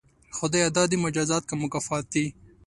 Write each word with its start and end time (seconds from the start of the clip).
خدایه 0.37 0.69
دا 0.75 0.83
دې 0.91 0.97
مجازات 1.05 1.43
که 1.49 1.55
مکافات 1.61 2.05
دي؟ 2.13 2.25